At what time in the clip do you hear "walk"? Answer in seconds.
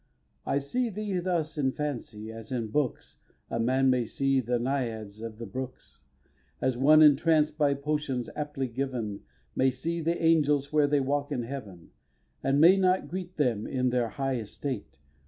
11.01-11.31